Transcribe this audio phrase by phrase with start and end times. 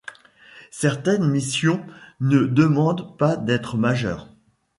[0.71, 1.85] Certaines missions
[2.21, 4.29] ne demandent pas d’être majeur.